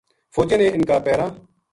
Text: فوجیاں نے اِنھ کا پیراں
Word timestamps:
فوجیاں 0.33 0.59
نے 0.59 0.65
اِنھ 0.73 0.87
کا 0.89 0.97
پیراں 1.05 1.29